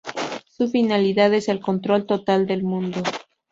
Su 0.47 0.67
finalidad 0.67 1.31
es 1.35 1.47
el 1.47 1.59
control 1.59 2.07
total 2.07 2.47
del 2.47 2.63
mundo. 2.63 3.03